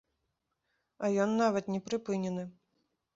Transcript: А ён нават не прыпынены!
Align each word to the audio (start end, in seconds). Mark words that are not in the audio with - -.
А 1.05 1.09
ён 1.25 1.35
нават 1.43 1.69
не 1.73 1.81
прыпынены! 1.91 2.43